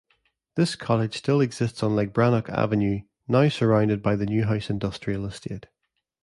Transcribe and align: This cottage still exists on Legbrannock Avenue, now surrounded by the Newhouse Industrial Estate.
This 0.55 0.75
cottage 0.75 1.15
still 1.15 1.41
exists 1.41 1.83
on 1.83 1.91
Legbrannock 1.95 2.49
Avenue, 2.49 3.01
now 3.27 3.49
surrounded 3.49 4.01
by 4.01 4.15
the 4.15 4.25
Newhouse 4.25 4.67
Industrial 4.71 5.23
Estate. 5.27 5.67